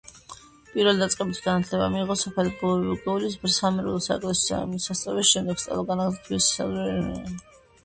[0.69, 7.65] პირველდაწყებითი განათლება მიიღო სოფელ ბუგეულის სამრევლო-საეკლესიო სასწავლებელში, შემდეგ სწავლა განაგრძო თბილისის სასულიერო სემინარიაში.